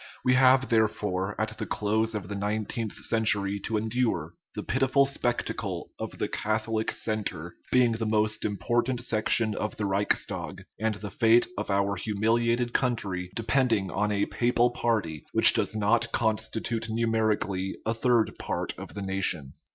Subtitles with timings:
[0.25, 3.05] We have, therefore, at the close 334 OUR MONISTIC RELIGION of the nineteenth
[3.45, 9.29] century to endure the pitiful spectacle of the Catholic "Centre" being the most important sec
[9.29, 14.71] tion of the Reichstag, and the fate of our humiliated country depending on a papal
[14.71, 19.53] party, which does not constitute numerically a third part of the nation.